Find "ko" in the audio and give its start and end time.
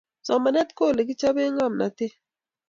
0.77-0.81